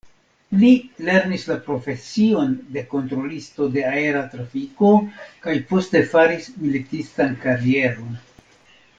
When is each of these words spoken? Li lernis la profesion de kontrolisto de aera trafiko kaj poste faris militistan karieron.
Li 0.59 0.69
lernis 1.07 1.43
la 1.49 1.55
profesion 1.65 2.55
de 2.77 2.83
kontrolisto 2.93 3.67
de 3.75 3.83
aera 3.89 4.23
trafiko 4.31 4.89
kaj 5.43 5.55
poste 5.73 6.01
faris 6.15 6.49
militistan 6.63 7.37
karieron. 7.45 8.17